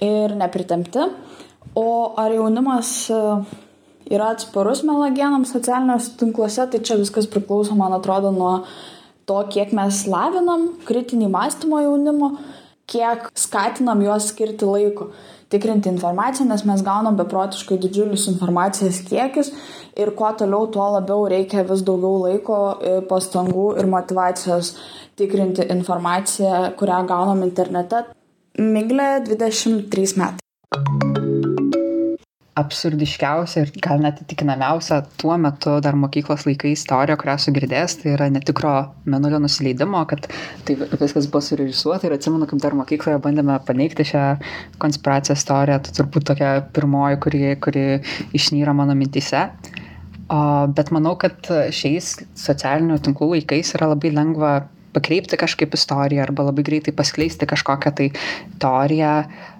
ir 0.02 0.34
nepritempti. 0.40 1.12
O 1.78 1.88
ar 2.18 2.34
jaunimas 2.34 2.92
e, 3.14 3.22
yra 4.10 4.32
atsparus 4.34 4.82
melagienams 4.88 5.52
socialiniuose 5.54 6.16
tinkluose, 6.18 6.72
tai 6.72 6.82
čia 6.82 6.98
viskas 6.98 7.30
priklauso, 7.30 7.78
man 7.78 7.94
atrodo, 7.94 8.34
nuo 8.34 8.64
to, 9.30 9.44
kiek 9.54 9.78
mes 9.78 10.08
lavinam 10.10 10.72
kritinį 10.88 11.30
mąstymo 11.38 11.86
jaunimo, 11.86 12.38
kiek 12.88 13.28
skatinam 13.36 14.02
juos 14.06 14.30
skirti 14.32 14.68
laiko 14.68 15.12
tikrinti 15.52 15.90
informaciją, 15.90 16.48
nes 16.50 16.64
mes 16.68 16.84
gaunam 16.84 17.18
beprotiškai 17.20 17.80
didžiulius 17.84 18.28
informacijos 18.32 19.02
kiekius 19.08 19.52
ir 19.98 20.12
kuo 20.18 20.32
toliau, 20.40 20.68
tuo 20.72 20.90
labiau 20.98 21.28
reikia 21.32 21.64
vis 21.68 21.84
daugiau 21.88 22.24
laiko, 22.26 22.60
e, 22.82 23.00
pastangų 23.10 23.70
ir 23.80 23.90
motivacijos 23.92 24.76
tikrinti 25.20 25.68
informaciją, 25.78 26.74
kurią 26.80 27.04
gaunam 27.10 27.44
internete. 27.48 28.06
Miglė 28.58 29.12
23 29.28 30.18
metai 30.20 31.07
absurdiškiausia 32.58 33.64
ir 33.66 33.72
gal 33.84 34.02
net 34.02 34.22
įtikinamiausia 34.24 35.02
tuo 35.22 35.36
metu 35.42 35.78
dar 35.84 35.98
mokyklos 36.00 36.48
laikais 36.48 36.86
teorija, 36.90 37.18
kurią 37.20 37.36
esu 37.40 37.54
girdėjęs, 37.56 37.98
tai 38.02 38.14
yra 38.16 38.30
netikro 38.34 38.74
menulio 39.10 39.40
nusileidimo, 39.44 40.04
kad 40.10 40.30
tai 40.68 40.78
viskas 40.78 41.30
buvo 41.30 41.44
surežisuota 41.46 42.10
ir 42.10 42.18
atsimenu, 42.18 42.50
kaip 42.50 42.64
dar 42.64 42.78
mokykloje 42.78 43.22
bandėme 43.24 43.58
paneigti 43.68 44.08
šią 44.12 44.26
konspiracijos 44.82 45.46
teoriją, 45.48 45.82
tai 45.86 45.98
turbūt 46.00 46.30
tokia 46.32 46.54
pirmoji, 46.76 47.22
kuri, 47.26 47.44
kuri 47.64 47.86
išnyra 48.38 48.76
mano 48.78 48.98
mintise. 48.98 49.48
O, 50.28 50.40
bet 50.76 50.90
manau, 50.92 51.14
kad 51.20 51.48
šiais 51.72 52.18
socialinių 52.36 52.98
tinklų 53.06 53.38
laikais 53.38 53.72
yra 53.78 53.94
labai 53.94 54.12
lengva 54.16 54.56
pakreipti 54.98 55.40
kažkaip 55.40 55.78
istoriją 55.78 56.26
arba 56.26 56.50
labai 56.50 56.66
greitai 56.68 56.94
paskleisti 56.98 57.48
kažkokią 57.50 57.94
tai 57.98 58.10
teoriją, 58.62 59.14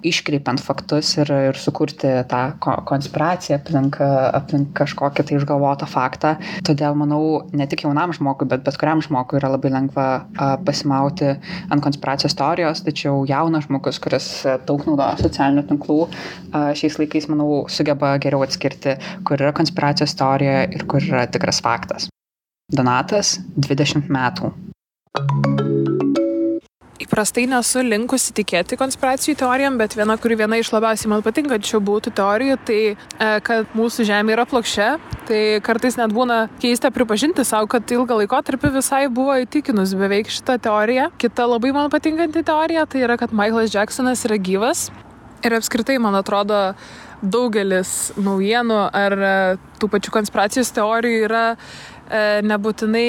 iškreipiant 0.06 0.62
faktus 0.62 1.14
ir, 1.18 1.32
ir 1.50 1.58
sukurti 1.58 2.10
tą 2.30 2.42
konspiraciją 2.60 3.58
aplink, 3.58 4.00
aplink 4.38 4.72
kažkokią 4.78 5.26
tai 5.26 5.38
išgalvotą 5.38 5.88
faktą. 5.90 6.34
Todėl 6.66 6.98
manau, 6.98 7.22
ne 7.56 7.66
tik 7.70 7.86
jaunam 7.86 8.14
žmogui, 8.16 8.48
bet 8.50 8.66
bet 8.66 8.78
kuriam 8.80 9.02
žmogui 9.04 9.38
yra 9.40 9.52
labai 9.54 9.72
lengva 9.74 10.06
pasimauti 10.66 11.32
ant 11.72 11.84
konspiracijos 11.84 12.36
teorijos, 12.38 12.82
tačiau 12.86 13.24
jaunas 13.28 13.66
žmogus, 13.68 14.00
kuris 14.02 14.28
daug 14.68 14.84
naudoja 14.88 15.18
socialinių 15.22 15.66
tinklų, 15.70 15.98
šiais 16.78 16.98
laikais, 17.00 17.28
manau, 17.32 17.64
sugeba 17.72 18.14
geriau 18.22 18.44
atskirti, 18.46 18.98
kur 19.28 19.40
yra 19.40 19.54
konspiracijos 19.56 20.16
teorija 20.18 20.64
ir 20.74 20.86
kur 20.90 21.04
yra 21.04 21.26
tikras 21.30 21.62
faktas. 21.64 22.10
Donatas, 22.68 23.38
20 23.56 24.10
metų. 24.12 24.52
Įprastai 26.98 27.46
nesu 27.50 27.80
linkusi 27.82 28.34
tikėti 28.36 28.76
konspiracijų 28.78 29.36
teorijam, 29.40 29.78
bet 29.80 29.94
viena, 29.96 30.14
kuri 30.20 30.36
viena 30.38 30.58
iš 30.60 30.68
labiausiai 30.74 31.08
man 31.12 31.22
patinkančių 31.24 31.80
būtų 31.86 32.12
teorijų, 32.18 32.56
tai 32.68 32.78
e, 32.92 32.96
kad 33.46 33.70
mūsų 33.78 34.06
Žemė 34.08 34.34
yra 34.34 34.44
plokščia. 34.50 34.88
Tai 35.28 35.40
kartais 35.66 35.96
net 35.98 36.12
būna 36.14 36.40
keista 36.62 36.90
pripažinti 36.94 37.46
savo, 37.48 37.66
kad 37.70 37.90
ilgą 37.94 38.20
laikotarpį 38.20 38.72
visai 38.76 39.04
buvo 39.14 39.38
įtikinus 39.40 39.94
beveik 39.98 40.30
šitą 40.30 40.58
teoriją. 40.68 41.08
Kita 41.22 41.46
labai 41.48 41.72
man 41.76 41.88
patinkanti 41.94 42.44
teorija 42.46 42.84
tai 42.90 43.06
yra, 43.06 43.18
kad 43.20 43.34
Michaelas 43.34 43.72
Jacksonas 43.74 44.26
yra 44.28 44.38
gyvas. 44.38 44.88
Ir 45.46 45.54
apskritai, 45.54 46.00
man 46.02 46.18
atrodo, 46.18 46.60
daugelis 47.22 48.12
naujienų 48.18 48.82
ar 49.00 49.18
e, 49.18 49.34
tų 49.78 49.90
pačių 49.96 50.14
konspiracijos 50.18 50.74
teorijų 50.76 51.24
yra 51.30 51.44
e, 51.54 52.22
nebūtinai 52.46 53.08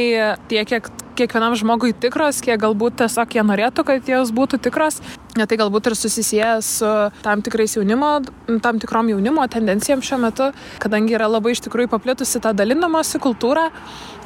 tiek, 0.50 0.70
kiek 0.70 0.90
kiekvienam 1.20 1.56
žmogui 1.60 1.94
tikros, 1.94 2.42
kiek 2.46 2.60
galbūt 2.62 3.00
tiesiog 3.04 3.36
jie 3.36 3.46
norėtų, 3.46 3.86
kad 3.88 4.12
jos 4.12 4.32
būtų 4.36 4.62
tikros. 4.70 5.02
Tai 5.40 5.58
galbūt 5.62 5.92
ir 5.92 5.96
susisieja 5.96 6.54
su 6.66 6.88
tam 7.24 7.44
tikrais 7.46 7.76
jaunimo, 7.78 8.18
tam 8.64 8.80
tikrom 8.82 9.12
jaunimo 9.14 9.46
tendencijom 9.52 10.02
šiuo 10.04 10.20
metu, 10.26 10.50
kadangi 10.84 11.16
yra 11.16 11.30
labai 11.30 11.54
iš 11.56 11.64
tikrųjų 11.68 11.92
paplitusi 11.92 12.42
ta 12.44 12.56
dalinamosi 12.58 13.22
kultūra 13.24 13.70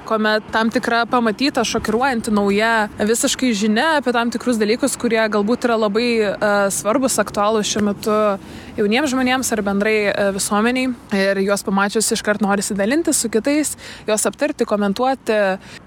kuomet 0.06 0.44
tam 0.52 0.70
tikra 0.72 1.06
pamatyta 1.10 1.64
šokiruojanti 1.68 2.32
nauja 2.34 2.88
visiškai 3.00 3.54
žinia 3.56 3.86
apie 4.00 4.14
tam 4.16 4.32
tikrus 4.34 4.60
dalykus, 4.60 4.98
kurie 5.00 5.22
galbūt 5.32 5.68
yra 5.68 5.78
labai 5.80 6.08
uh, 6.28 6.36
svarbus, 6.74 7.16
aktualūs 7.24 7.72
šiuo 7.72 7.84
metu 7.88 8.18
jauniems 8.78 9.14
žmonėms 9.14 9.52
ar 9.56 9.64
bendrai 9.66 9.96
uh, 10.10 10.32
visuomeniai. 10.36 10.92
Ir 11.16 11.44
juos 11.46 11.64
pamačius 11.66 12.12
iškart 12.18 12.44
norisi 12.44 12.76
dalinti 12.78 13.14
su 13.16 13.32
kitais, 13.32 13.76
juos 14.08 14.28
aptarti, 14.28 14.68
komentuoti. 14.68 15.40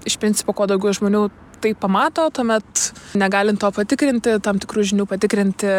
Iš 0.09 0.17
principo, 0.21 0.55
kuo 0.57 0.67
daugiau 0.69 0.95
žmonių 0.97 1.27
tai 1.61 1.73
pamato, 1.73 2.27
tuomet 2.29 2.91
negalint 3.17 3.59
to 3.61 3.69
patikrinti, 3.73 4.37
tam 4.45 4.59
tikrų 4.61 4.85
žinių 4.91 5.07
patikrinti, 5.09 5.69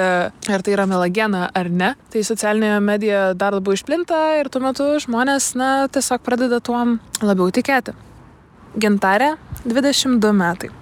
ar 0.51 0.65
tai 0.65 0.75
yra 0.75 0.89
melagena 0.91 1.47
ar 1.55 1.71
ne, 1.71 1.93
tai 2.13 2.25
socialinėje 2.27 2.81
medijoje 2.85 3.37
dar 3.39 3.57
labiau 3.57 3.79
išplinta 3.79 4.19
ir 4.41 4.51
tuo 4.53 4.63
metu 4.65 4.91
žmonės, 5.05 5.53
na, 5.59 5.71
tiesiog 5.93 6.25
pradeda 6.27 6.61
tuom 6.65 6.99
labiau 7.23 7.53
tikėti. 7.55 7.95
Gintarė, 8.79 9.37
22 9.65 10.35
metai. 10.37 10.73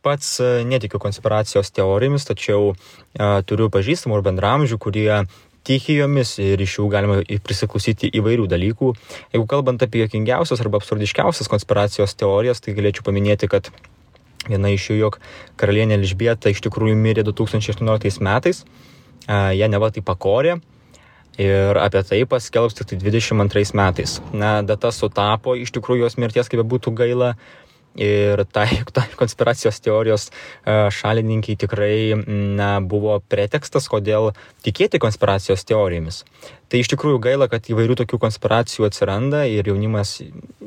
Pats 0.00 0.38
e, 0.40 0.62
netikiu 0.64 0.96
konspiracijos 1.02 1.68
teorijomis, 1.76 2.24
tačiau 2.24 2.72
e, 2.72 2.76
turiu 3.44 3.68
pažįstamų 3.72 4.16
ir 4.16 4.24
bendramžių, 4.30 4.78
kurie 4.80 5.10
tiki 5.66 5.96
jomis 5.98 6.36
ir 6.42 6.60
iš 6.60 6.78
jų 6.78 6.88
galima 6.92 7.20
prisiklausyti 7.44 8.10
įvairių 8.20 8.48
dalykų. 8.50 8.90
Jeigu 9.34 9.46
kalbant 9.50 9.82
apie 9.84 10.04
jokingiausias 10.04 10.62
arba 10.64 10.80
absurdiškiausias 10.80 11.50
konspiracijos 11.52 12.16
teorijas, 12.18 12.62
tai 12.64 12.74
galėčiau 12.78 13.06
paminėti, 13.06 13.50
kad 13.50 13.70
viena 14.48 14.72
iš 14.72 14.90
jų, 14.90 14.98
jog 15.04 15.20
karalienė 15.60 15.98
Elžbieta 16.00 16.52
iš 16.52 16.62
tikrųjų 16.64 16.96
mirė 16.96 17.24
2018 17.28 18.24
metais, 18.24 18.64
ją 19.28 19.70
neva 19.70 19.90
tai 19.92 20.02
pakorė 20.04 20.58
ir 21.40 21.78
apie 21.80 22.02
tai 22.04 22.24
paskelbs 22.28 22.76
tik 22.76 22.90
tai 22.90 22.98
22 23.00 23.74
metais. 23.76 24.18
Na, 24.32 24.60
data 24.66 24.90
sutapo 24.92 25.54
iš 25.56 25.72
tikrųjų 25.76 26.06
jos 26.06 26.18
mirties, 26.20 26.50
kaip 26.50 26.64
būtų 26.66 26.94
gaila. 26.96 27.34
Ir 27.98 28.44
tai, 28.52 28.68
tai 28.94 29.08
konspiracijos 29.18 29.80
teorijos 29.82 30.28
e, 30.30 30.74
šalininkai 30.94 31.56
tikrai 31.58 32.14
na, 32.26 32.78
buvo 32.80 33.18
pretekstas, 33.26 33.88
kodėl 33.90 34.30
tikėti 34.64 35.00
konspiracijos 35.02 35.66
teorijomis. 35.66 36.22
Tai 36.70 36.82
iš 36.82 36.92
tikrųjų 36.92 37.18
gaila, 37.24 37.48
kad 37.50 37.66
įvairių 37.66 37.98
tokių 37.98 38.20
konspiracijų 38.22 38.86
atsiranda 38.86 39.42
ir 39.50 39.66
jaunimas 39.66 40.20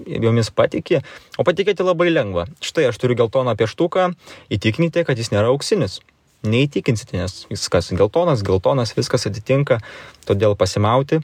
jomis 0.04 0.52
patikė, 0.52 1.00
o 1.40 1.48
patikėti 1.48 1.86
labai 1.88 2.10
lengva. 2.12 2.50
Štai 2.60 2.90
aš 2.90 3.00
turiu 3.00 3.16
geltoną 3.22 3.56
pieštuką, 3.56 4.10
įtikinkite, 4.52 5.06
kad 5.08 5.20
jis 5.20 5.32
nėra 5.32 5.54
auksinis 5.54 6.02
neįtikinsite, 6.44 7.16
nes 7.16 7.46
viskas 7.48 7.88
geltonas, 7.96 8.44
geltonas, 8.44 8.92
viskas 8.98 9.30
atitinka, 9.30 9.80
todėl 10.28 10.58
pasimauti 10.60 11.22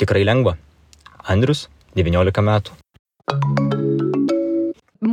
tikrai 0.00 0.24
lengva. 0.24 0.56
Andrius, 1.28 1.68
19 2.00 2.48
metų 2.48 3.81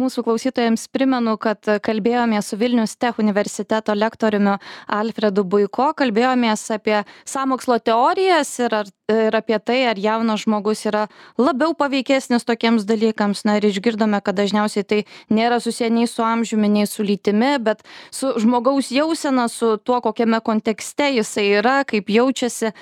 mūsų 0.09 0.23
klausytojams 0.25 0.87
primenu 0.89 1.35
kad 1.37 1.61
kalbėjomės 1.85 2.47
su 2.49 2.57
vilnius 2.57 2.95
tech 2.97 3.19
universiteto 3.21 3.93
lektoriumi 3.93 4.55
alfredu 4.89 5.43
buiko 5.45 5.91
kalbėjomės 5.93 6.63
apie 6.73 7.03
sąmokslo 7.29 7.77
teorijas 7.85 8.55
ir 8.65 8.73
ar 8.81 8.89
ir 9.09 9.35
apie 9.35 9.57
tai 9.59 9.83
ar 9.89 9.97
jaunas 9.99 10.43
žmogus 10.45 10.85
yra 10.87 11.07
labiau 11.37 11.73
paveikesnis 11.77 12.45
tokiems 12.45 12.85
dalykams. 12.87 13.43
Na 13.47 13.57
ir 13.57 13.67
išgirdome 13.69 14.21
kad 14.21 14.37
dažniausiai 14.37 14.85
tai 14.85 14.99
nėra 15.33 15.59
susiję 15.63 15.89
nei 15.93 16.07
su 16.07 16.23
amžiumi 16.25 16.69
nei 16.69 16.87
su 16.87 17.03
lytimi 17.03 17.55
bet 17.63 17.83
su 18.11 18.33
žmogaus 18.39 18.91
jausena 18.93 19.47
su 19.49 19.77
tuo 19.77 19.99
kokiame 20.01 20.41
kontekste 20.45 21.09
jisai 21.15 21.47
yra 21.59 21.83
kaip 21.89 22.09
jaučiasi. 22.09 22.73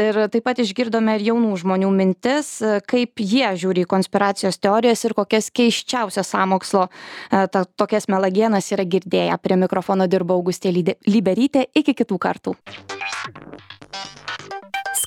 Ir 0.00 0.20
taip 0.32 0.44
pat 0.44 0.60
išgirdome 0.62 1.16
ir 1.18 1.26
jaunų 1.30 1.56
žmonių 1.64 1.90
mintis 1.94 2.52
kaip 2.90 3.20
jie 3.20 3.54
žiūri 3.64 3.86
į 3.86 3.90
konspiracijos 3.90 4.60
teorijas 4.60 5.04
ir 5.04 5.16
kokias 5.16 5.50
keisčiausias 5.54 6.30
sąmokslo 6.34 6.88
ta 7.30 7.64
tokias 7.76 8.08
melagienas 8.12 8.70
yra 8.74 8.84
girdėję. 8.84 9.38
Prie 9.40 9.56
mikrofono 9.56 10.06
dirbo 10.10 10.36
augustė 10.36 10.72
liberytė 10.74 11.66
iki 11.74 11.96
kitų 11.96 12.20
kartų 12.20 12.56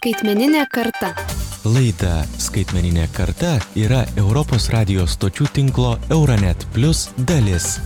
Skaitmeninė 0.03 0.65
karta. 0.67 1.13
Laida 1.63 2.25
Skaitmeninė 2.35 3.05
karta 3.15 3.53
yra 3.79 4.01
Europos 4.19 4.67
radijos 4.75 5.15
stočių 5.15 5.47
tinklo 5.55 5.95
Euronet 6.11 6.67
Plus 6.75 7.05
dalis. 7.31 7.77